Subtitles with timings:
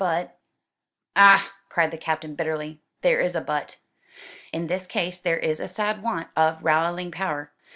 [0.03, 0.35] But"
[1.15, 3.77] "Ah!" cried the Captain, bitterly, "there is a 'but.'"
[4.51, 7.51] "In this case there is a sad want of rallying power.